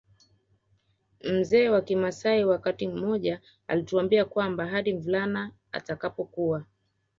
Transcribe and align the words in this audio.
Mzee 1.23 1.69
wa 1.69 1.81
kimaasai 1.81 2.45
wakati 2.45 2.87
mmoja 2.87 3.41
alituambia 3.67 4.25
kwamba 4.25 4.65
hadi 4.67 4.93
mvulana 4.93 5.51
atakapokuwa 5.71 6.65